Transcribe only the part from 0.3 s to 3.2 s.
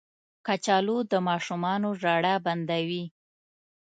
کچالو د ماشومانو ژړا بندوي